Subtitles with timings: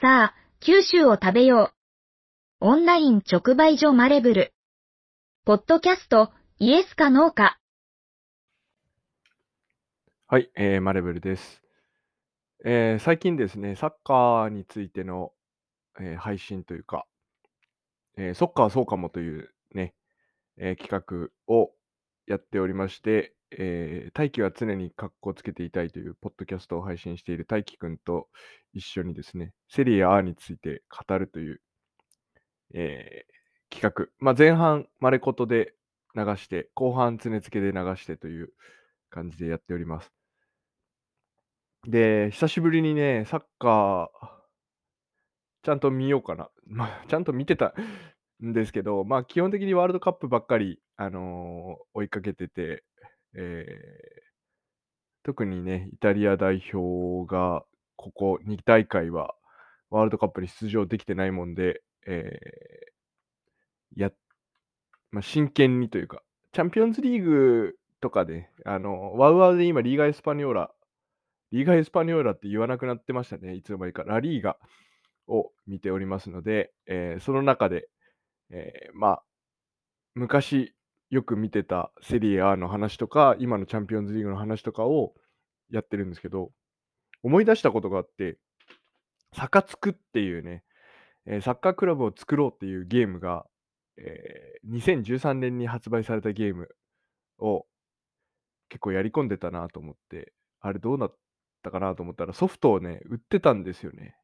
[0.00, 1.72] さあ、九州を食べよ
[2.60, 2.66] う。
[2.66, 4.52] オンライン直売所マレブル。
[5.44, 7.58] ポッドキャスト、イエスかノーか。
[10.28, 11.42] はい、えーマレブルです。
[12.64, 15.32] えー最近ですね、サッカーについての、
[15.98, 17.04] えー配信というか、
[18.16, 19.94] えーソッカーそうかもというね、
[20.58, 21.72] えー企画を
[22.28, 28.28] やっておりまして、えー大輝は常に格好つけていたいというポッドキャストを配信している大輝くんと
[28.74, 31.60] 一緒にですね、セリエ A について語るという、
[32.74, 33.38] えー
[33.70, 34.06] 企画。
[34.18, 35.74] まあ、前半、マレコトで
[36.14, 38.54] 流して、後半、常付けで流してという
[39.10, 40.10] 感じでやっております。
[41.86, 44.28] で、久しぶりにね、サッカー、
[45.62, 46.50] ちゃんと見ようかな。
[46.66, 47.74] まあ、ちゃんと見てた
[48.42, 52.84] ん ですけど、まあ、基本的にワールドカップばっかり、あのー追いかけてて、
[53.34, 54.28] えー
[55.22, 57.64] 特にね、イタリア代表が、
[57.96, 59.34] ここ2大会は、
[59.90, 64.10] ワールドカップに出場できてないもんで、えーや、
[65.10, 70.72] まあ、真剣にというか、チャンピオンズリーグとかで、あの、ワウワウで今、リーガ・エスパニョーラ、
[71.52, 74.04] リーガ・エスパニョーラって言わなくなってましたね、いつの間にか。
[74.04, 74.58] ラリーガ
[75.28, 77.88] を見ておりますので、えーその中で、
[78.50, 79.24] えーまあ、
[80.14, 80.74] 昔
[81.10, 85.14] よく見てたセリエ A の話とか、今のチャンピオンズリーグの話とかを
[85.70, 86.50] やってるんですけど、
[87.22, 88.38] 思い出したことがあって、
[89.34, 90.64] サカツクっていうね、
[91.26, 93.46] えサッカークラブを作ろうっていうゲームが、
[93.96, 96.68] えー2013年に発売されたゲーム
[97.38, 97.64] を
[98.68, 101.16] 結構やり込んでたなと思って、あれどうなっ
[101.62, 104.16] たかなと思ったらソフトをね、売ってたんですよね。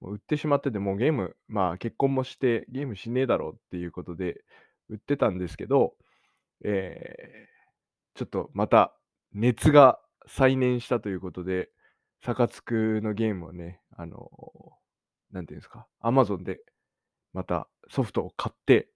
[0.00, 4.42] もう売ってしまってて、もうゲーム、まあ結婚もしてゲームしねえだろうっていうことで
[4.90, 5.94] 売ってたんですけど、
[6.64, 7.50] えー
[8.14, 8.94] ちょっとまた
[9.32, 11.70] 熱が再燃したということで、
[12.22, 14.30] サカツクのゲームをね、あの
[15.32, 16.60] なんていうんですか、アマゾンで
[17.32, 18.90] またソフトを買って、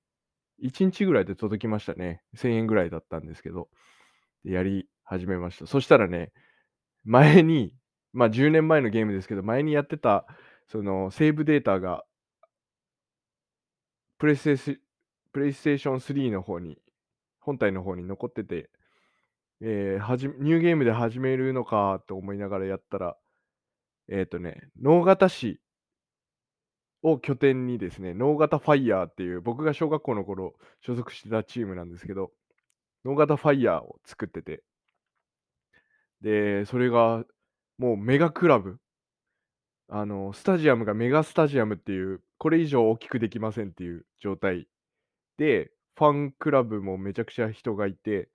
[0.62, 2.22] 1日ぐらいで届きましたね。
[2.36, 3.68] 1000円ぐらいだったんですけど、
[4.44, 5.66] やり始めました。
[5.66, 6.32] そしたらね、
[7.04, 7.74] 前に、
[8.12, 10.26] まあ10年前のゲームですけど、前にやってた、
[10.68, 12.04] そのセーブデータが、
[14.18, 14.80] プレイステ
[15.34, 16.78] プレイステーション3の方に、
[17.40, 18.70] 本体の方に残ってて、
[19.60, 23.16] えーはじニューゲームで始めるのかと思いながらやったら、
[24.08, 25.60] えっ、とね、脳型市
[27.02, 32.30] を拠点にですね、脳型ファイヤーっていう、僕が小学校の頃所属してたチームなんですけど、
[33.04, 34.62] 脳型ファイヤーを作ってて、
[36.20, 37.24] で、それが
[37.78, 38.78] もうメガクラブ、
[39.88, 44.68] あの、スタジアムがメガスタジアムっていう、これ以上大きくできませんっていう状態
[45.38, 48.28] で、ファンクラブもめちゃくちゃ人がいて、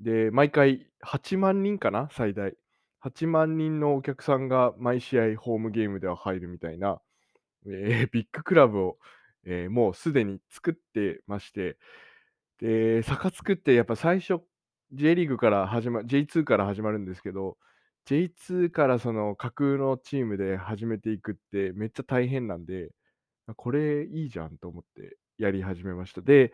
[0.00, 2.54] で、毎回8万人かな、最大。
[3.00, 7.00] 8万人のお客さんが毎試合ホームゲームでは入るみたいな、
[7.66, 8.98] えービッグクラブを、
[9.44, 11.78] えーもうすでに作ってまして、
[12.60, 14.42] で、サカツクってやっぱ最初、
[14.92, 17.58] J リーグから始ま、J2 から始まるんですけど、
[18.06, 22.90] J2 からその架空のチームで始めていくってめっちゃ大変なんで、
[23.56, 26.20] これいいじゃんと思ってやり始めました。
[26.20, 26.52] で、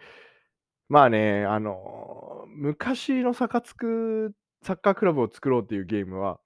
[0.88, 6.40] まあね、あの昔のサカツクサッカークラブを作ろうっていうゲームは、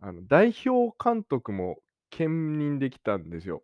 [0.00, 1.78] あの代表監督も
[2.10, 3.62] 兼任できたんですよ。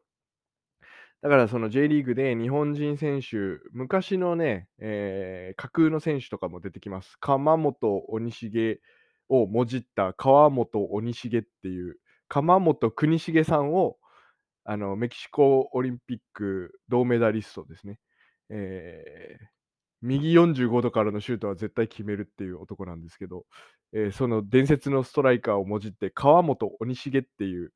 [1.22, 3.36] だからその J リーグで日本人選手、
[3.72, 7.16] 昔のね、えー架空の選手とかも出てきます。
[7.20, 8.80] 鎌本鬼重
[9.28, 11.97] をもじった川本鬼重っていう、
[12.28, 13.97] 鎌本国重さんを
[14.64, 17.98] あのメキシコオリンピック銅メダリストですね。
[18.50, 19.46] えー
[20.04, 23.46] 右45度からのシュートは絶対決めるっていう男なんですけど、
[23.92, 27.72] えーその伝説のストライカーをもじって川本鬼重っていう、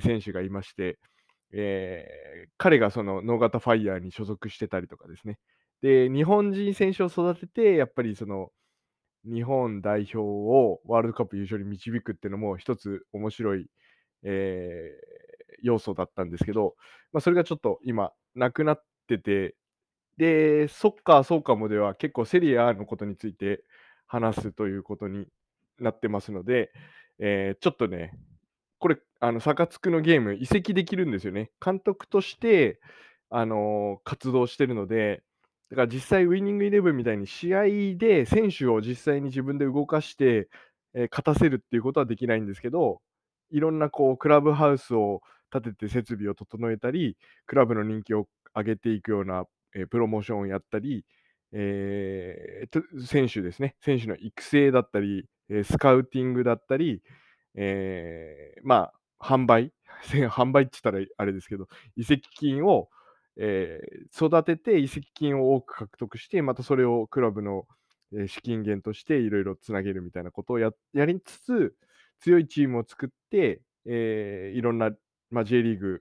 [0.00, 0.98] 選手がいまして、
[1.52, 5.38] えー彼がそのノーガタファイヤーに所属してたりとかですね。
[5.82, 8.50] で、日本人選手を育てて、やっぱりその
[9.24, 13.68] 日本代表をワールドカップ優勝に導くっていうのも一つ面白い、
[14.24, 15.23] えー
[15.64, 16.76] 要素だったんですけど、
[17.12, 19.56] まあ、それがちょっと今なくなってて、
[20.18, 23.64] で、ソッカーそうかもでは結構セリエ A のことについて
[24.06, 25.26] 話すということに
[25.80, 26.70] なってますので、
[27.18, 28.12] えーちょっとね、
[28.78, 31.50] これ、あの、サカツクのゲーム移籍できるんですよね。
[31.64, 32.80] 監督として、
[33.30, 35.22] あのー活動してるので、
[35.70, 37.62] だから実際ウイニングイレブンみたいに試合
[37.96, 40.48] で選手を実際に自分で動かして、
[40.94, 43.00] えー勝たせるっていうことはできないんですけど、
[43.50, 45.22] いろんなこうクラブハウスを
[45.54, 47.16] 立てて設備を整えたり、
[47.46, 51.04] クラブの人気を上げていくような、えプロモーションをやったり、
[51.52, 57.02] えーと選手ですね、選手の育成だったり、えスカウティングだったり、
[57.54, 59.72] えーまあ、販売？
[60.28, 62.90] 販売って言ったらあれですけど、移籍金を、
[63.36, 67.66] えー、育てて移籍金を多く獲得して、またそれをクラブの、
[68.28, 71.74] 資金源としていろいろつなげるみたいなことをややりつつ、
[72.20, 74.92] 強いチームを作って、え、いろんな、
[75.34, 76.00] まあ、J リーグ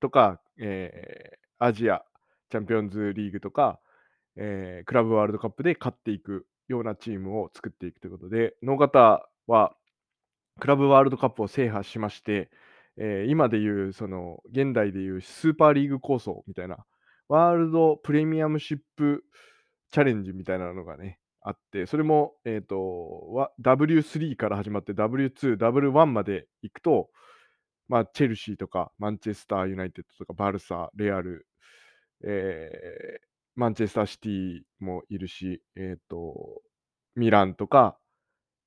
[0.00, 2.02] とか、えー、アジア
[2.50, 3.78] チャンピオンズリーグとか、
[4.36, 9.74] えー、クラブワールドカップで勝っていくようなチームを作っていくということで、野方は
[10.58, 12.50] クラブワールドカップを制覇しまして、
[12.96, 16.78] えー、今でいう、その、現代でいうスーパーリーグ構想みたいな、
[17.28, 19.24] ワールドプレミアムシップ
[19.90, 27.10] チャレンジみたいなのがね、あって、それも、えっ、ー、と、W3 から始まって W2、W1 まで行くと、
[27.90, 31.48] まあ、チェルシーとか、マンチェスターユナイテッドとか、バルサ、レアル、
[32.24, 33.26] えー、
[33.56, 36.62] マンチェスターシティもいるし、えっ、ー、と、
[37.16, 37.98] ミランとか、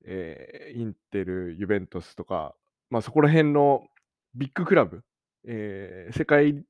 [0.06, 2.54] えー、インテル、ユベントスとか、
[2.90, 3.84] まあ、そこら辺の
[4.36, 5.06] ビッグクラブ、
[5.48, 6.62] えー、世界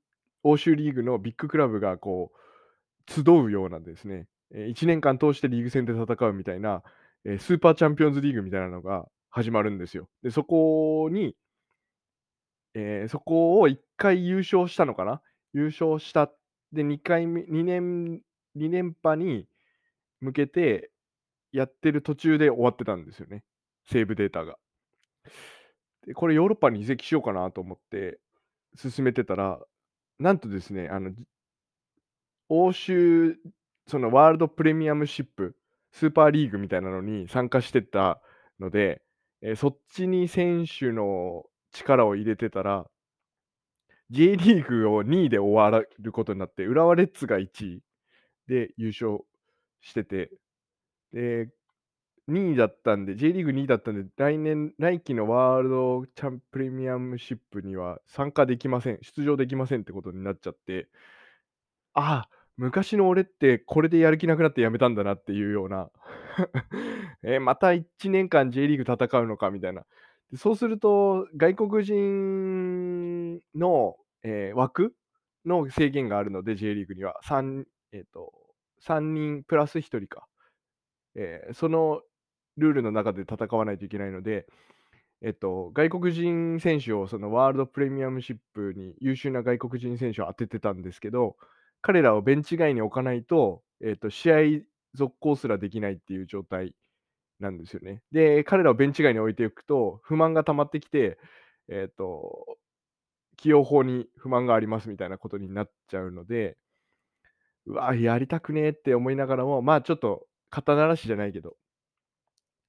[0.43, 2.31] 欧州リーグのビッグクラブがこ
[3.07, 6.83] う集うようなですね、え1年間通してリーグ戦で戦うみたいな、
[7.25, 10.07] えスーパーチャンピオンズリーグみたいなのが始まるんですよ。
[10.21, 11.35] で、そこに、
[12.73, 15.21] えー、そこを1回優勝したのかな？
[15.53, 16.31] 優勝した。
[16.71, 18.21] で、2回目、2年、
[18.57, 19.47] 2連覇に
[20.21, 20.91] 向けて
[21.51, 23.43] やってる途中で終わってたんですよね。
[23.85, 24.57] セーブデータが。
[26.07, 28.19] で、これヨーロッパに移籍しようかなと思って
[28.75, 29.59] 進めてたら、
[30.19, 31.11] なんとですね、あの、
[32.49, 33.37] 欧州、
[33.87, 35.55] そのワールドプレミアムシップ、
[35.91, 38.21] スーパーリーグみたいなのに参加してた
[38.59, 39.01] ので、
[39.41, 42.87] えー、そっちに選手の力を入れてたら、
[44.09, 47.83] J リーグを2位で終わることになって、浦和レッズが1位
[48.47, 49.19] で優勝
[49.81, 50.31] してて、
[51.13, 51.49] で、
[52.27, 60.89] 2位だったんで、J リーグ2位だったんで、来年、来季のワールドチャンプレミアムシップには参加できません、出場できませんってことになっちゃって、
[61.93, 65.89] ああ、昔の俺ってこれでやる気なくなってやめたんだなっていうような
[67.23, 69.85] え、また1年間 J リーグ戦うのかみたいな。
[70.35, 74.95] そうすると、外国人の、えー、枠
[75.45, 78.31] の制限があるので、J リーグには3、えーと、
[78.85, 80.27] 3人プラス1人か。
[81.15, 82.01] えー、その
[82.57, 84.47] ルールの中で戦わないといけないので、
[85.21, 91.37] えっと、外国人選手をそのワールドプレミアムシップに優秀な外国人選手を当ててたんですけど、
[91.81, 94.35] 彼らをベンチ外に置かないと、えっと、試合
[94.95, 96.73] 続行すらできないっていう状態
[97.43, 98.01] なんですよね。
[98.11, 101.19] で、彼らをベンチ外に置いておくと、不満が溜まってきて、
[101.69, 102.57] えっと、
[103.37, 106.57] 起用法に不満がありますみたいなことになっちゃうので、
[107.65, 111.55] うわ、やりたくねえって思いながらも、まあちょっと肩慣らしじゃないけど、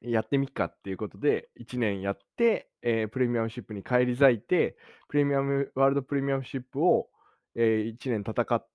[0.01, 4.77] やってみっかっていうことで、1年やって、えー、プレミアムシップに返り咲いて、
[5.09, 7.09] プレミアム、ワールドプレミアムシップを、
[7.55, 8.67] えー、1年戦っ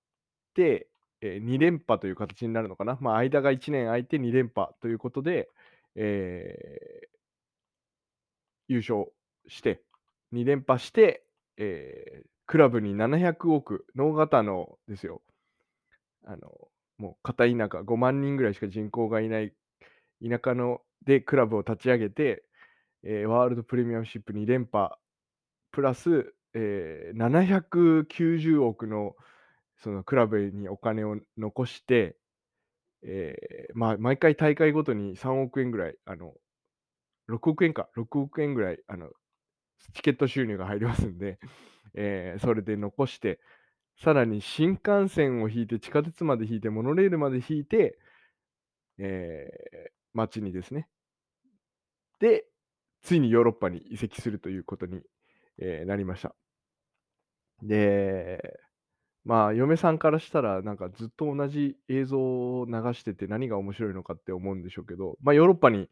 [0.55, 0.87] て、
[1.21, 2.97] えー、2連覇という形になるのかな。
[3.01, 5.49] まあ、間が1年空いて2連覇ということで、
[5.95, 7.07] えー、
[8.67, 9.11] 優勝
[9.47, 9.81] して、
[10.33, 11.23] 2連覇して、
[11.57, 15.21] えー、クラブに700億、脳型のですよ。
[16.25, 19.53] あの、もう片田舎、5万人ぐらいしか人口がいない
[20.21, 22.43] 田舎のでクラブを立ち上げて、
[23.03, 24.95] えー、ワールドプレミアムシップ2連覇、
[25.71, 29.15] プラス、えー、790億の
[29.77, 32.17] そのクラブにお金を残して、
[33.03, 36.33] えー、まあ、毎回大会ごとに3億円ぐらい、あの、
[37.29, 39.09] 6億円か、6億円ぐらい、あの、
[39.93, 41.39] チケット収入が入りますんで、
[41.95, 43.39] えー、それで残して、
[43.97, 47.97] さらに新幹線を引いて、地下鉄まで引いて、モノレールまで引いて、
[48.97, 50.89] えー、街にですね。
[52.19, 52.45] で、
[53.01, 55.01] ついにヨーロッパに移籍するということに、
[55.57, 56.35] えー、なりました。
[57.61, 58.59] で、
[59.29, 65.87] まあ、嫁さんからしたら、なんかずっと同じ映像を流してて何が面白いのかって思うんでしょうけど、まあ、ヨーロッパに、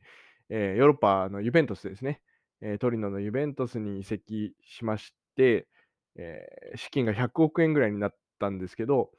[0.50, 2.20] えー、ヨーロッパのユベントスですね、
[2.62, 5.68] えー、トリノのユベントスに移籍しまして、
[6.16, 9.12] えー、資金が100億円ぐらいになったんですけど、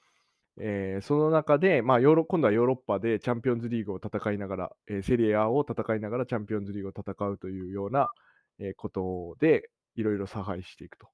[0.61, 8.11] えー、その中で、まあ、ヨーロ今度はヨーロッパでチャンピオンズリーグを戦いながら、えー、セリエ A を戦いながらチャンピオンズリーグを戦うというような、
[8.59, 11.07] え、ことで、いろいろ差配していくと。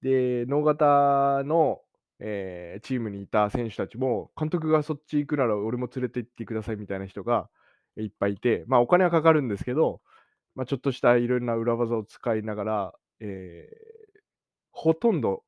[0.00, 1.82] で、脳型の、
[2.24, 7.48] えー、チームにいた選手たちも、監督がそっち行くなら俺も連れて行ってくださいみたいな人が
[7.98, 10.00] いっぱいいて、まあお金はかかるんですけど、
[10.54, 14.20] まあ、ちょっとしたいろんな裏技を使いながら、えー、
[14.70, 15.42] ほとんど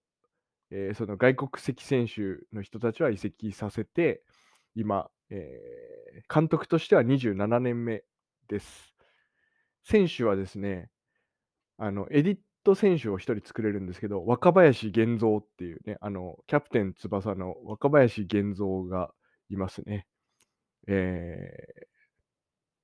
[0.77, 4.23] えー、その外国籍選手の人たちは移籍させて、
[4.75, 8.03] 今、えー、監督としては27年目
[8.49, 8.93] です。
[9.85, 10.91] 選手はですね、
[11.79, 19.11] あのエディット選手を1人作れるんですけど、若林源三っていうね、あの、キャプテン翼の若林源三が
[19.51, 20.07] いますね。
[20.89, 21.87] えー、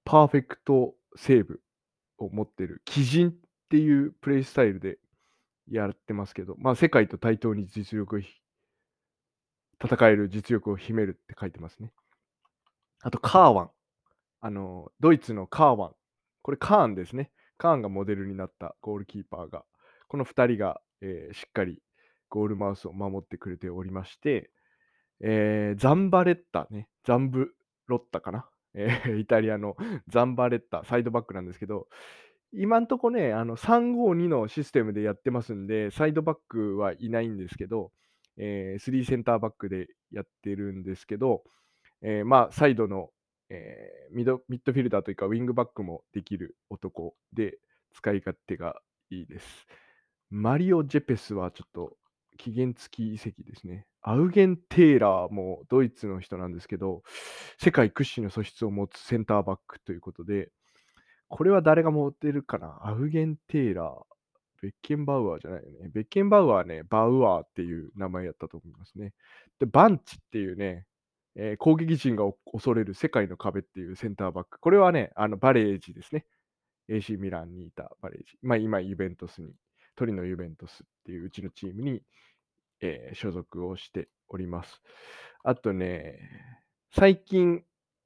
[0.04, 1.60] パーフェクトセーブ
[2.18, 3.34] を持ってる、鬼人っ
[3.68, 4.98] ていうプレイスタイルで
[5.70, 8.20] やってますけど、まあ、世界と対等に実力を
[9.82, 11.92] 戦える実力を秘めるって書いてますね。
[13.02, 13.70] あと、カーワン。
[14.42, 15.94] あの、ドイツのカーワン。
[16.42, 17.30] これ、カーンですね。
[17.56, 19.64] カーンがモデルになったゴールキーパーが、
[20.10, 21.80] この2人が、えー、しっかり
[22.28, 24.50] ゴールマウスを守ってくれておりまして、
[25.22, 27.52] えー、ザンバレッタね、ザンブ
[27.86, 28.48] ロッタかな？
[28.74, 29.76] えー、イタリアの
[30.08, 31.86] ザンバレッタ、サイドバックなんですけど、
[32.52, 37.92] 今んとこね、あの352のシステムでやってますんで、サイドバックはいないんですけど、
[38.36, 41.44] えー、3センターバックでやってるんですけど、
[42.02, 43.10] えー、まあ、サイドの、
[43.48, 47.58] えー、ミドミッドフィルダーというか、ウィングバックもできる男で、
[47.92, 49.66] 使い勝手がいいです。
[50.30, 51.96] マリオ・ジェペスはちょっと
[52.38, 53.86] 期限付き移籍ですね。
[54.02, 57.02] アウゲン・テイラーもドイツの人なんですけど、
[57.58, 60.50] 世界屈指の素質を持つセンターバックということで、
[61.28, 62.78] これは誰が持ってるかな？
[62.82, 64.04] アウゲン・テイラー。
[64.62, 65.88] ベッケンバウアーじゃないよね。
[65.88, 69.14] ベッケンバウアーね、バウアーっていう名前やったと思いますね。
[69.58, 70.84] で、バンチっていうね、
[71.34, 74.60] えー、攻撃陣が恐れる世界の壁っていうセンターバック。
[74.60, 76.26] これはね、あのバレージですね。
[76.90, 78.36] AC ミランにいたバレージ。
[78.42, 79.54] まあ今、ユベントスに、
[80.00, 82.00] トリノユベントスっていううちのチームに、
[82.80, 84.80] えー、所属をしております。
[85.44, 86.18] あとね、
[86.96, 87.62] 最近、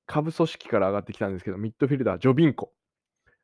[0.07, 2.73] 下部組織から上がってきたんですけど、ミッドフィルダー、ジョビンコ。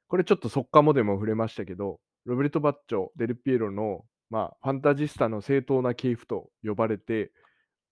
[0.09, 7.31] これちょっと速乾もでも触れましたけど、ロベルト・バッチョ、デルピエロの、まあ、ファンタジスタの正当な系譜と呼ばれて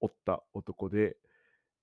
[0.00, 1.16] おった男で、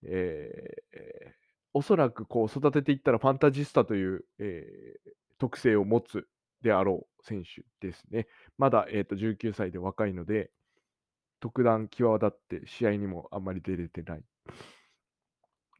[0.03, 1.31] えー、
[1.73, 6.27] おそらくこう育てていったらファンタジスタという、えー、特性を持つ
[6.61, 8.27] であろう選手ですね。
[8.57, 10.51] まだ、えーと、19歳で若いので、
[11.39, 14.23] 特段際立って試合にもあんまり出れてない。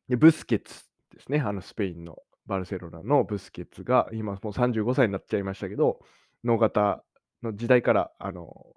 [0.10, 0.84] でブスケツ
[1.14, 6.00] ですね、あのスペインのバルセロナのブスケツが、今もう35歳になっちゃいましたけど、
[6.44, 7.04] 脳型
[7.42, 8.76] の時代からあの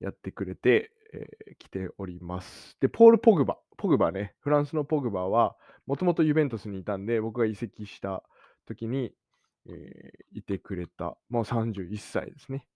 [0.00, 2.76] やってくれて、えー、来ております。
[2.80, 3.58] で、ポール・ポグバ。
[3.76, 8.22] ポグバね、フランスのポグバは、もともとユベントスにいたんで、僕が移籍した
[8.66, 9.12] 時に、
[9.66, 12.66] えー、いてくれた、もう31歳ですね。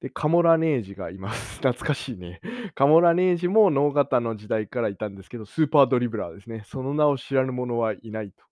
[0.00, 1.56] で、カモラネージがいます。
[1.60, 2.40] 懐かしいね。
[2.74, 6.62] カモラネージもノーガタの時代からいたんですけど、スーパードリブラーですね。
[6.64, 8.44] その名を知らぬ者はいないと。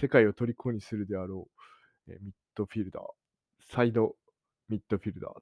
[0.00, 1.48] 世界を虜にするであろ
[2.08, 3.04] う、えー、ミッドフィルダー、
[3.60, 4.16] サイド
[4.68, 5.34] ミッドフィルダー。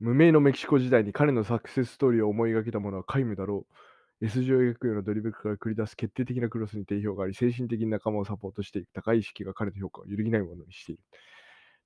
[0.00, 3.74] 無名のメキシコ時代に彼のサクセスストーリーを思い描けたものは皆無だろう。
[4.22, 11.02] S 字を描くようなドリブルから繰り出す決定的なクロスに定評があり、精神的に仲間をサポートしていく高い意識が彼の評価を揺るぎないものにしている。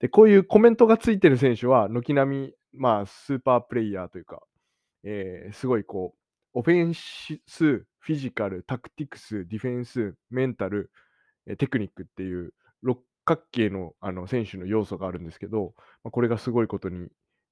[0.00, 4.42] で、こういうコメントがついてる選手は、軒並み、まあ、スーパープレイヤーというか、
[5.02, 10.90] えー、すごいこう、オフェンス、フィジカル、タクティクス、ディフェンス、メンタル、
[11.58, 12.52] テクニックっていう
[12.82, 17.08] 六角形のあの選手の要素があるんですけど、まあ、これがすごいことに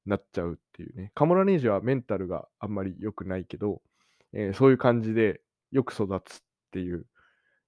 [0.07, 1.13] なっちゃうっていうね。
[1.15, 3.83] カモラネージはメンタルがあんまり良くないけど、
[4.35, 6.41] えー、そういう感じでよく育つっ
[6.73, 7.07] ていう、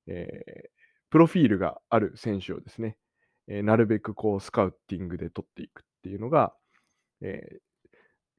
[0.09, 0.71] え、
[1.11, 2.97] プロフィールがある選手をですね、
[3.49, 6.53] え、なるべくこうスカウティングで取っていくっていうのが、
[7.21, 7.61] え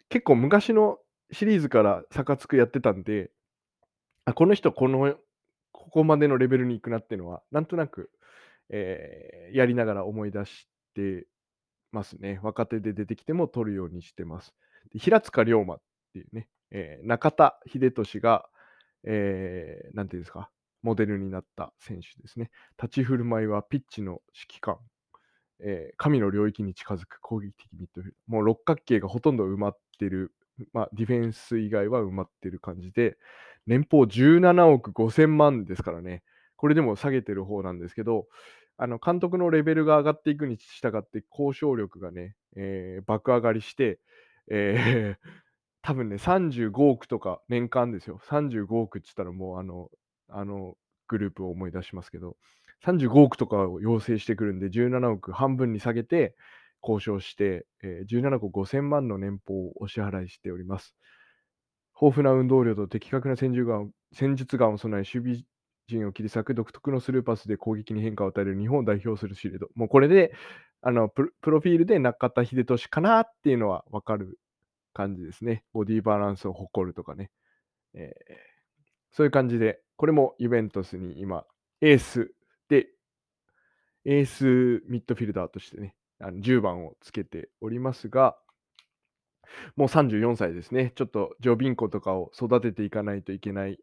[0.10, 1.00] 結構昔の
[1.32, 3.32] シリーズからサカツクやってたんで、
[4.26, 5.16] あこの人この
[5.72, 8.10] ここまでのレベルに行くなっていうのは、なんとなく、
[8.70, 11.28] えー、やりながら思い出して
[11.92, 12.40] ますね。
[12.44, 14.54] 若手で出てきても取るようにしてます。
[14.92, 15.82] で平塚龍馬っ
[16.14, 18.48] ていうね、えー、中田秀俊が、
[19.04, 20.50] えー、なんていうんですか、
[20.84, 22.50] モデルになった選手ですね。
[22.82, 24.78] 立ち振る舞いはピッチの指揮官、
[25.60, 30.34] えー、神の領域に近づく攻撃的ミッドフィルもう六角形がほとんど埋まってる、
[30.74, 33.18] まあ、ディフェンス以外は埋まってる感じで、
[33.66, 36.24] 年俸17億5000万ですからね、
[36.56, 38.28] これでも下げてる方なんですけど、
[38.78, 44.00] あの監督のレベルが上がっていくに従って交渉力がね、えー、爆上がりして、
[44.50, 45.28] えー、
[45.88, 48.20] 多分ね、35億とか年間ですよ。
[48.28, 49.90] 35億って言ったらもうあの、
[50.28, 50.76] あの
[51.08, 52.36] グループを思い出しますけど、
[52.86, 56.36] 35億とかを要請してくるんで、17億半分に下げて
[56.84, 60.94] 交渉して、えー、17億5000万の年俸をお支払いしております。
[61.96, 65.44] 豊富な運動量と的確な戦術眼戦術眼を備え、守備
[65.88, 69.68] 陣を切り裂く独特のスルーパスで攻撃に変化を与える日本を代表するシールド。
[69.76, 70.34] もうこれで、
[70.82, 74.38] あのプロフィールで中田秀俊かなっていうのは分かる
[74.98, 75.64] 感じですね。
[75.74, 77.30] ボディバランスを誇るとかね。
[77.94, 78.34] えー、
[79.12, 81.46] そういう感じで、これもユベントスに今、
[81.82, 82.34] エース
[82.68, 82.88] で、
[84.06, 88.36] エースミッドフィルダーとしてね、あの10番をつけておりますが、
[89.76, 90.94] もう34歳ですね。
[90.96, 93.80] ちょっとジョビンコとかを育てていかないといけない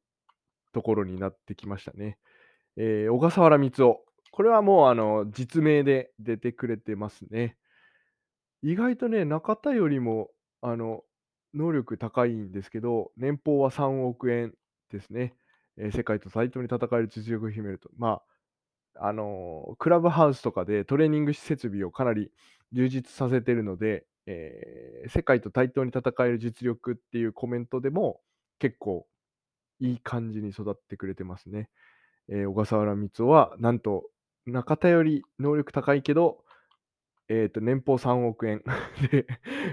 [0.73, 2.19] ところになってきましたね。
[2.77, 3.97] えー小笠原光雄。
[4.33, 7.57] これはもうあの実名で出てくれてますね。
[8.63, 10.31] 意外とね、中田よりも
[10.65, 11.05] あの
[11.55, 14.55] 能力高いんですけど、年俸は3億円
[14.91, 15.35] ですね。
[15.77, 17.91] えー世界と対等に戦える実力を秘めると。
[17.99, 18.23] ま
[18.97, 22.33] あ、あのークラブハウスとかでトレーニング設備をかなり
[22.73, 28.23] 充実させてるので、えー世界と対等に戦える実力っていうコメントでも
[28.59, 29.07] 結構
[29.81, 31.71] いい感じに育ってくれてますね。
[32.29, 34.05] えー小笠原光雄はなんと
[34.47, 36.44] 中田より能力高いけど、
[37.29, 38.63] えー、と年俸3億円
[39.11, 39.27] で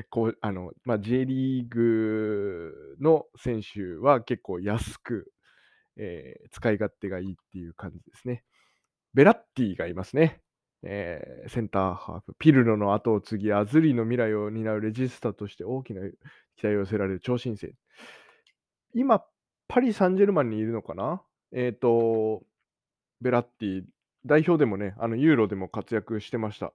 [0.09, 5.31] こうあの、まあ、J リーグの選手は結構安く、
[5.97, 8.43] えー使い勝手がいいっていう感じですね。
[9.13, 10.41] ベラッティがいますね。
[10.83, 16.01] えーセンターハーフ、ピルロの後を継ぎ、アズリの未来を担うレジスタとして大きな
[16.55, 17.73] 期待を寄せられる超新星。
[18.93, 19.23] 今、
[19.67, 21.23] パリ・サンジェルマンにいるのかな？
[21.51, 22.43] えっ、と、
[23.21, 23.83] ベラッティ、
[24.25, 26.73] 代表でもね、あのユーロでも活躍してました。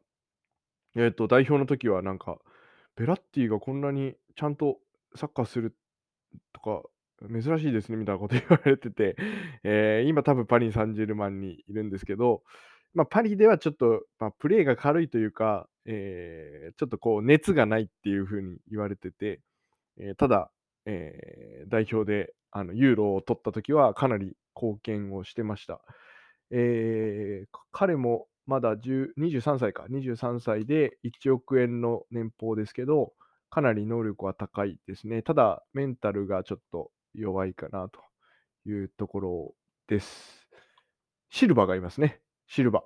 [0.97, 2.39] えっ、と、代表の時はなんか、
[2.97, 4.79] ベラッティがこんなにちゃんと
[5.15, 5.77] サッカーする
[6.53, 6.83] とか、
[7.31, 9.17] 珍しいですねみたいなこと言われてて、
[9.65, 12.43] えー今多分パリ・サンジェルマンにいるんですけど、
[12.95, 19.41] まあ、パリではちょっと、まあ、プレーが軽いというか、えーちょっとこう熱がないっていう風に言われてて、
[19.99, 20.51] えーただ、
[20.87, 25.81] えー代表であのユーロを取った時はかなり貢献をしてました。
[26.51, 33.13] えー彼もまだ23歳か、23歳で1億円の年俸ですけど、
[33.51, 35.23] かなり能力は高いですね。
[35.23, 38.01] ただ、メンタルがちょっと弱いかなと
[38.69, 39.55] いうところ
[39.89, 40.47] です。
[41.31, 42.21] シルバーがいますね。
[42.47, 42.83] シルバー。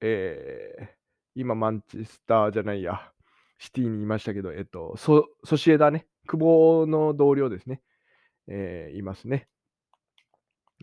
[0.00, 0.98] えー
[1.34, 3.12] 今、マンチェスターじゃないや、
[3.58, 5.24] シティにいましたけど、えっと、ソ
[5.56, 7.80] シエダね、久保の同僚ですね。
[8.48, 9.48] えーいますね。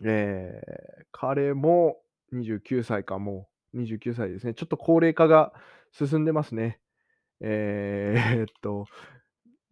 [0.02, 1.98] えー彼も
[2.32, 4.54] 29歳か、もう29歳ですね。
[4.54, 5.52] ちょっと高齢化が
[5.92, 6.80] 進んでますね。
[7.40, 8.86] えーっと、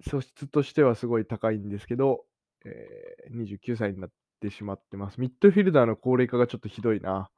[0.07, 2.27] 素質としてはすごい高いんですけど、
[2.65, 5.21] えー29歳になってしまってます。
[5.21, 7.31] ミッドフィルダーの高齢化がちょっとひどいな。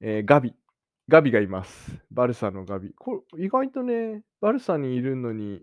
[0.00, 0.54] えーガビ。
[1.08, 1.98] ガビがいます。
[2.10, 2.92] バルサのガビ。
[2.94, 5.62] これ意外とね、バルサにいるのに、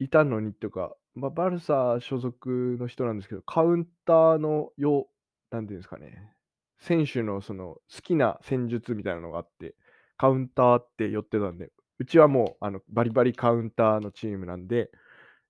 [0.00, 5.08] いたのにとか、まあ、バルサ所属の人なんですけど、カウンターのよ
[5.50, 6.32] う、なんていうんですかね、
[6.78, 9.74] 選手のその好きな戦術みたいなのがあって、
[10.16, 14.90] カウンターって寄ってたんで、うちはもうあのバリバリカウンターのチームなんで、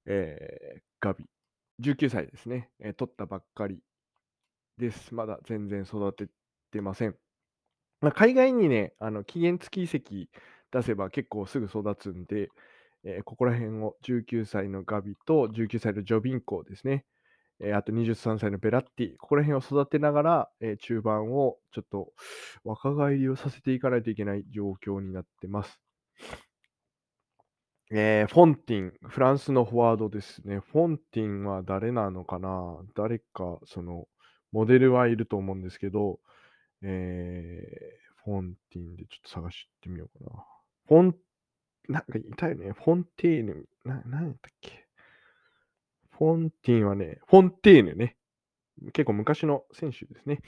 [0.06, 1.26] えーガビ、
[1.80, 3.80] 19歳ですね、えー取ったばっかり
[4.78, 5.14] です。
[5.14, 6.28] まだ全然育て
[6.70, 7.16] てません。
[8.00, 10.30] まあ、海外にね、あの期限付き移籍
[10.72, 12.48] 出せば結構すぐ育つんで、
[13.04, 17.04] えーここら辺を19歳のガビと19歳のジョビンコですね、
[17.61, 22.12] えーあと23歳のベラッティ、ここら辺を育てながら、えー中盤をちょっと
[22.64, 25.81] 若返りをさせていかないといけない状況になってます。
[27.90, 30.61] えーフォンティン、フランスのフォワードですね。
[30.61, 32.79] フォンティンは誰なのかな？
[32.94, 34.07] 誰か、その、
[34.53, 36.21] モデルはいると思うんですけど、
[36.83, 40.44] えーフォンティンでちょっと探してみようかな。
[40.87, 41.16] フォン、
[41.88, 42.73] なんかいたよね。
[42.73, 44.88] フォンティーヌ、な、なんやったっけ？
[46.18, 48.16] フォンティンはね、フォンテーヌね。
[48.92, 50.40] 結構昔の選手ですね。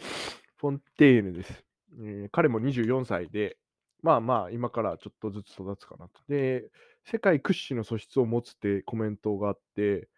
[0.57, 1.65] フォンテーヌです。
[2.01, 3.57] えー彼も24歳で、
[4.03, 6.21] まあまあ、今からちょっとずつ育つかなと。
[6.29, 6.71] で、
[7.05, 10.09] 世界屈指の素質を持つってコメントがあって、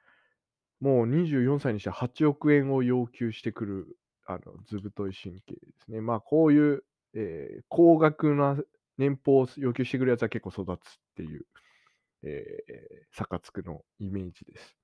[0.80, 6.00] もう24歳にして8億円を要求してくる、あの、図太い神経ですね。
[6.00, 6.84] まあ、こういう、
[7.14, 8.56] えー高額な
[8.96, 11.44] 年俸を要求してくるやつは結構育つっていう、
[12.22, 14.81] えー、サカツクのイメージです。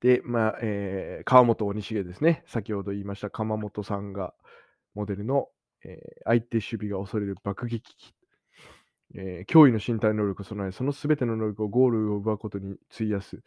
[0.00, 2.44] で、まあ、えー川本鬼重ですね。
[2.46, 4.34] 先ほど言いました鎌本さんが
[4.94, 5.48] モデルの、
[5.84, 8.14] えー相手守備が恐れる爆撃機。
[9.14, 13.42] えー驚異の身体能力を備え、そのすべての能力をゴールを奪うことに費やす、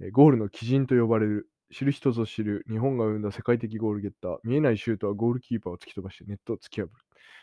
[0.00, 6.90] えーゴールの基準と呼ばれる、知る人ぞ知る日本が生んだ世界的ゴールゲッター、見えないシュートはゴールキーパーを突き飛ばしてネットを突き破る。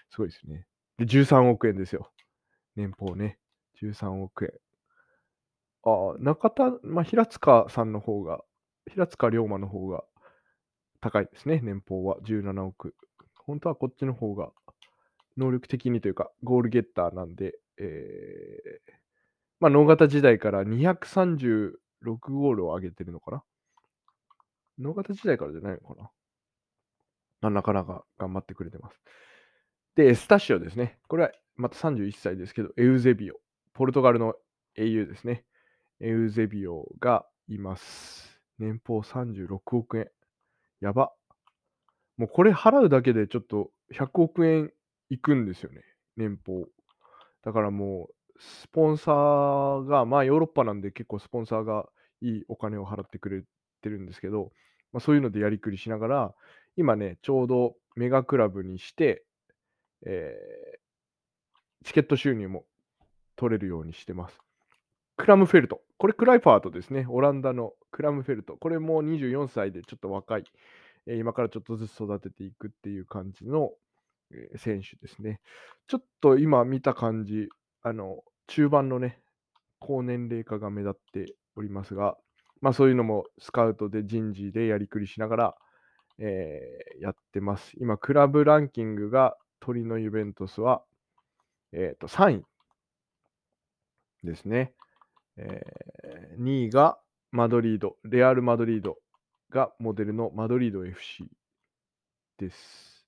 [0.10, 0.66] すごいですね。
[0.98, 2.12] で、13億円ですよ。
[2.76, 3.38] 年俸ね。
[3.82, 4.71] 13億円。
[5.84, 8.42] ああ、中田、まあ、平塚さんの方が、
[8.90, 10.04] 平塚龍馬の方が
[11.02, 12.96] 高いですね、年俸は17億。
[13.36, 14.52] 本当はこっちの方が
[15.38, 18.92] 能力的にというか、ゴールゲッターなんで、えー、
[19.60, 23.44] まあ、能型時代から236ゴールを上げてるのかな
[24.80, 26.12] 能型時代からじゃないのかな
[27.42, 29.00] まあなかなか頑張ってくれてます。
[29.96, 31.00] で、エスタシオですね。
[31.08, 33.36] これはまた31歳ですけど、エウゼビオ。
[33.74, 34.36] ポルトガルの
[34.76, 35.44] 英雄ですね。
[36.02, 38.42] エウゼビオがいます。
[38.60, 40.10] 年俸36億円。
[40.80, 41.12] やば。
[42.18, 44.72] もうこれ払うだけでちょっと100億円
[45.10, 45.82] いくんですよね。
[46.18, 46.68] 年俸。
[47.44, 51.88] だからもう、スポンサーが、まあヨーロッパなんで結構スポンサーが
[52.22, 53.44] いいお金を払ってくれ
[53.82, 54.52] てるんですけど、
[54.92, 56.36] まあ、そういうのでやりくりしながら、
[56.78, 59.24] 今ね、ちょうどメガクラブにして、
[60.06, 60.82] えー
[61.84, 62.66] チケット収入も
[63.36, 64.38] 取れるようにしてます。
[65.18, 65.82] クラムフェルト。
[66.02, 67.06] これクライファートですね。
[67.10, 68.58] オランダのクラムフェルト。
[68.58, 70.46] これも24歳でちょっと若い。
[71.06, 73.70] え今からちょっとずつ育てていくっていう感じの、
[74.58, 75.42] 選手ですね。
[75.86, 77.50] ちょっと今見た感じ、
[77.84, 79.22] あの、中盤のね、
[79.78, 82.18] 高年齢化が目立っておりますが、
[82.62, 85.56] まあそういうのもスカウトで人事でやりくりしながら、
[86.18, 87.74] えーやってます。
[87.80, 90.82] 今、クラブランキングがトリノユベントスは、
[91.74, 92.44] えー、と3位
[94.24, 94.74] ですね。
[95.42, 97.00] え2位が
[97.32, 98.98] マドリード、レアル・マドリード
[99.50, 101.28] がモデルのマドリード FC
[102.38, 103.08] です。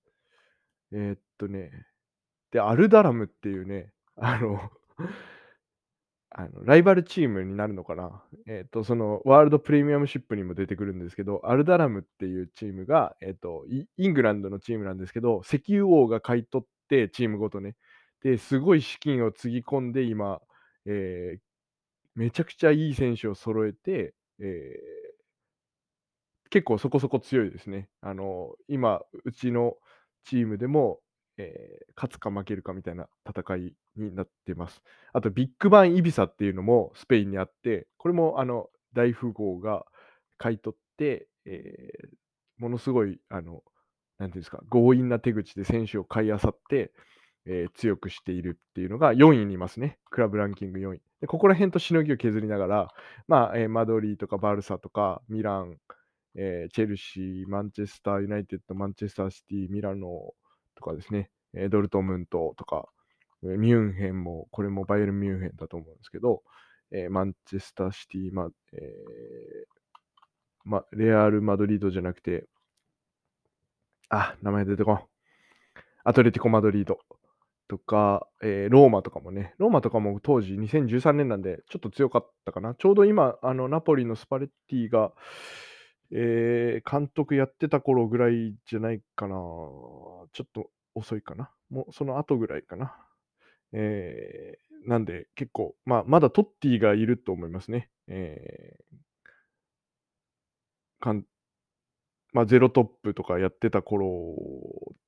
[0.91, 1.71] えーっとね、
[2.51, 4.71] で、アルダラムっていうね、あの、
[6.35, 8.23] あのライバルチームになるのかな。
[8.47, 17.75] えーっと、そのワールドプレミアムシップにも出てくるんですけど、アルダラムっていうチームが、えーっと、イイングランドのチームなんですけど、石油王が買い取って、チームごとね。
[18.21, 20.41] で、すごい資金をつぎ込んで、今、
[20.85, 21.52] えー
[22.15, 25.03] めちゃくちゃいい選手を揃えて、えー
[26.49, 27.89] 結構そこそこ強いですね。
[28.01, 29.75] あの、今、うちの
[30.23, 30.99] チームでも、
[31.37, 34.81] えー勝つか負けるかみたいな戦いになってます。
[35.13, 39.85] あと、ビッグバン・イビサっていうのもスペインにあって、これもあの大富豪が
[40.37, 42.09] 買い取って、えー
[42.59, 43.63] ものすごい、あの、
[44.19, 46.91] なんていうんですか、強引な手口で選手を買い漁って、
[47.45, 49.97] えー強くしているっていうのが4位にいますね。
[50.11, 51.01] クラブランキング4位。
[51.23, 52.87] でここら辺としのぎを削りながら、
[53.29, 55.77] まあ、えーマドリーとかバルサとかミラン、
[56.35, 60.33] えーチェルシー、マンチェスターユナイテッド、マンチェスターシティ、ミラノ
[60.75, 62.89] とかですね、えードルトムントとか、
[63.41, 66.43] ミュンヘンも、これもバイエルン・ミュンヘンだと思うんですけど、
[66.91, 69.65] えーマンチェスターシティ、まえー
[70.65, 72.47] ま、レアル・マドリードじゃなくて、
[74.09, 74.99] あ、名前出てこん。
[76.03, 76.99] アトレティコ・マドリード
[77.67, 82.75] とか、えーローマとかもね、ローマとかも当時2013年なんでちょっと強かったかな。
[82.75, 85.11] ちょうど今、あのナポリのスパレッティが、
[86.11, 89.35] えー監督やってた頃ぐらいじゃないかな。
[89.35, 91.51] ちょっと遅いかな。
[91.69, 92.95] もうその後ぐらいかな。
[93.73, 97.89] えーなんで結構、まあ、まだトッティがいると思いますね。
[98.07, 99.03] えー
[100.99, 101.25] かん
[102.33, 104.35] まあ、ゼロトップとかやってた頃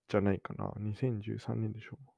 [0.09, 0.71] じゃないかな。
[0.79, 2.14] 2013年でしょう。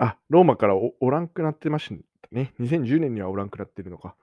[0.00, 1.88] あ、ローマからおらんくなってまし
[2.22, 2.54] たね。
[2.58, 4.16] 2010年にはおらんくなってるのか。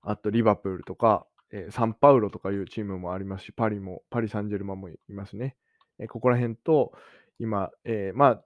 [0.00, 5.56] あと、リバプールとか、えーサンパウロとかいうチームもありますし、パリも、パリ・サンジェルマンもいますね。
[5.98, 6.92] えーここら辺と、
[7.40, 8.44] 今、えーまあ、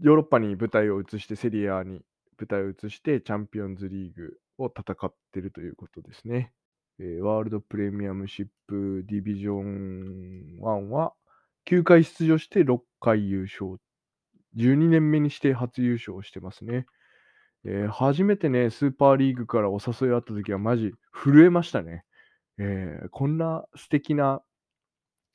[0.00, 2.02] ヨーロッパに舞台を移して、セリアに
[2.36, 6.52] 舞台を移して、チャンピオンズリーグを戦ってるということですね。
[6.98, 11.14] えーワールドプレミアムシップディビジョン1は
[11.64, 13.78] 9回出場して6回優勝。
[14.54, 16.86] 12年目にして初優勝してますね。
[17.64, 22.04] えー初めてね、スーパーリーグからお誘いあった時はマジ震えましたね。
[22.58, 24.42] えーこんな素敵な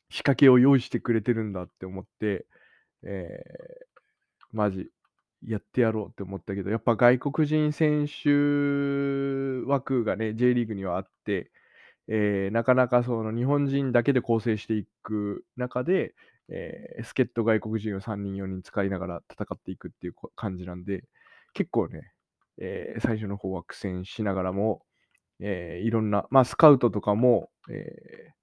[0.10, 2.46] 仕掛けを用意してくれてるんだって思って、
[3.04, 3.84] えー
[4.52, 4.90] マジ
[5.46, 8.30] やってやろうって思ったけど、やっぱ外国人選手
[9.68, 11.52] 枠がね、J リーグにはあって、
[12.08, 16.16] えーなかなかその日本人だけで構成していく中で、
[16.50, 21.04] えー助っ人外国人を3人、4人使いながら戦っていくっていう感じなんで、
[21.54, 22.12] 結構ね、
[22.60, 24.86] えー最初の方は苦戦しながらも、
[25.40, 28.34] えーいろんな、まあ、スカウトとかも、えー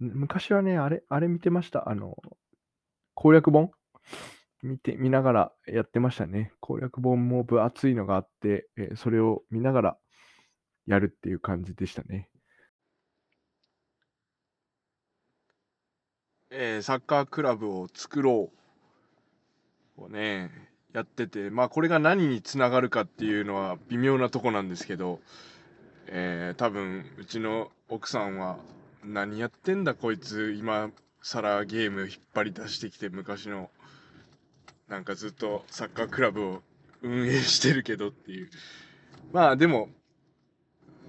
[0.00, 1.88] 昔はね、あれ、あれ見てました？
[1.88, 2.16] あの、
[3.14, 3.70] 攻略本？
[4.64, 6.52] 見て、見ながらやってましたね。
[6.58, 9.98] 攻略本も分厚いのがあって、えーそれを見ながら
[10.86, 12.28] やるっていう感じでしたね。
[16.54, 18.50] えーサッカークラブを作ろ
[19.98, 20.50] うをね、
[20.92, 25.20] やってて、まあこれが何につながるかっていうのは微妙なとこなんですけど、
[26.08, 28.58] えー多分うちの奥さんは
[29.02, 30.90] 何やってんだこいつ今
[31.22, 33.70] 更ゲーム引っ張り出してきて昔の
[34.88, 36.62] なんかずっとサッカークラブを
[37.00, 38.50] 運営してるけどっていう。
[39.32, 39.88] まあでも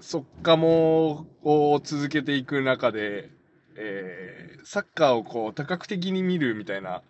[0.00, 3.30] そっかもを続けていく中で、
[3.76, 7.02] えーサッカーをこう多角的に見るみたいな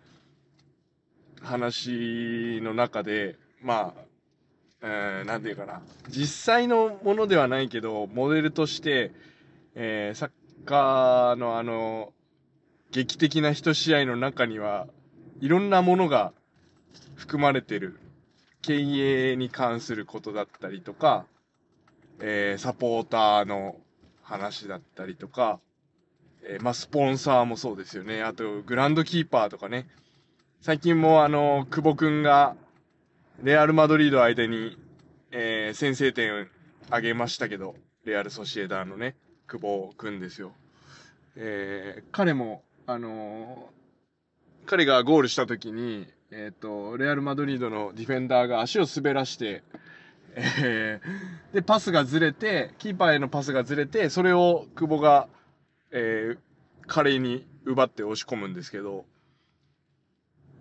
[1.41, 4.05] 話の中でまあ
[4.87, 9.11] えー、なんていうかな、実際のものではないけど、モデルとして、
[9.73, 10.29] えー、サッ
[10.65, 12.13] カーのあの、
[12.91, 14.87] 劇的な一試合の中には、
[15.41, 16.33] いろんなものが
[17.15, 17.99] 含まれてる。
[18.61, 18.73] 経
[19.31, 21.25] 営に関することだったりとか、
[22.19, 23.75] えー、サポーターの
[24.23, 25.59] 話だったりとか、
[26.47, 28.21] えー、まあ、スポンサーもそうですよね。
[28.21, 29.87] あと、グランドキーパーとかね。
[30.61, 32.55] 最近もあの、久保くんが、
[33.43, 34.77] レアル・マドリード相手に、
[35.31, 36.45] えー、先制点を
[36.87, 39.15] 挙げましたけど、レアル・ソシエダーのね、
[39.47, 40.53] 久保くんですよ。
[41.35, 49.63] えー、彼も、あのー、彼がゴールした時に、えっ、ー、と、レアル・マドリードのディフェンダーが足を滑らして、
[50.35, 55.27] えー、で、パスがずれて、キーパーへのパスがずれて、それを久保が、
[55.97, 56.37] えー、
[56.87, 59.05] 華麗に奪って押し込むんですけど、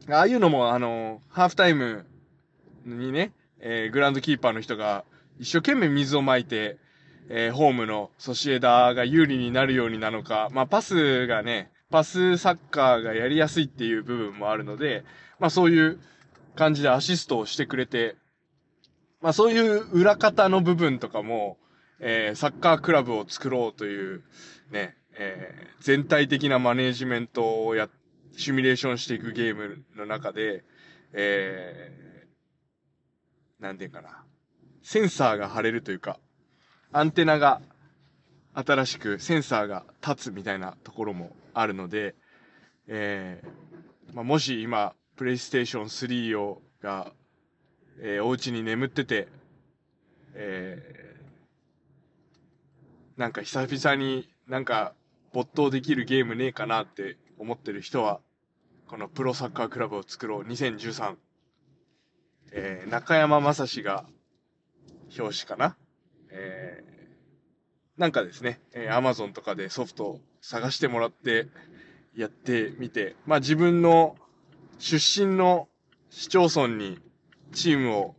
[0.08, 2.06] ああいうのも、あの、ハーフタイム
[2.86, 5.04] にね、えー、グランドキーパーの人が
[5.40, 6.78] 一生懸命水をまいて、
[7.28, 15.04] えー、ホームのソシエダが有利になるようになのか、まあ、パスがね、パスサッカーがやりやすいっていう部分もあるので、
[15.40, 15.98] まあ、そういう
[16.54, 18.16] 感じでアシストをしてくれて、
[19.20, 21.56] まあ、そういう裏方の部分とかも、
[21.98, 24.22] えー、サッカークラブを作ろうという、
[24.70, 27.88] ね、えー、全体的なマネージメントをや、
[28.36, 30.64] シミュレーションしていくゲームの中で、
[31.12, 34.24] えー、なんていうかな。
[34.82, 36.18] センサーが貼れるというか、
[36.92, 37.62] アンテナが
[38.54, 42.14] 新しくセンサーが立つみたいなところもあるので、
[42.86, 47.12] えー、まあ、もし今、プレイステーション3をが、
[48.00, 49.28] えー、お家に眠ってて、
[50.34, 54.92] えー、なんか久々になんか
[55.34, 58.20] 没頭できるゲームねえかなって思ってる人は、
[58.86, 60.42] このプロサッカークラブを作ろう。
[60.44, 61.16] 2013、
[62.52, 64.06] えー、中山正史が
[65.18, 65.76] 表紙かな。
[66.30, 71.48] えー、なんかですね、えー、Amazon とかでソフトを探してもらって
[72.16, 74.14] やってみて、まあ自分の
[74.78, 75.68] 出身の
[76.10, 77.00] 市町村に
[77.50, 78.14] チームを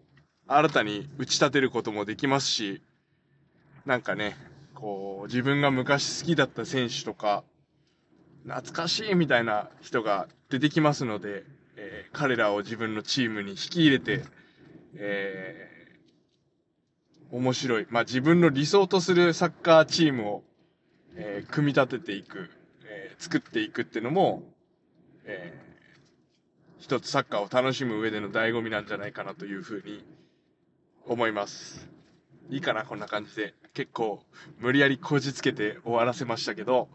[0.48, 2.82] 新たに打ち立てることもできますし、
[3.86, 4.36] なんかね、
[4.76, 7.44] こう、自分が昔好きだった選手とか、
[8.44, 11.44] 懐かしいみたいな人が出てきますので、
[11.78, 14.24] えー、彼らを自分のチームに引き入れて、
[14.98, 15.76] え
[17.32, 17.88] 面白い。
[17.90, 20.44] まあ、自分の理想とするサッカーチームを、
[21.16, 22.50] えー、組み立てていく、
[22.86, 24.44] え、作っていくってのも、
[25.26, 30.06] えー、一つサッカーを楽しむ上での醍醐味なんじゃないかなというふうに
[31.06, 31.95] 思います。
[32.50, 33.54] いいかなこんな感じで。
[33.74, 34.24] 結構
[34.60, 36.88] 無理やりこじつけて終わらせましたけど、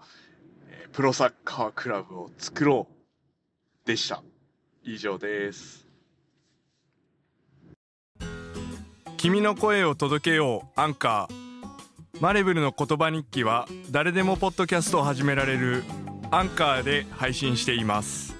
[0.69, 2.89] えー、プロサッカークラブを作ろ
[3.85, 4.23] うでした。
[4.83, 5.87] 以上です。
[9.19, 15.85] 君の声を届けようアンカーマレブルの言葉日記は誰でもポッドキャストを始められる
[16.31, 18.40] アンカーで配信しています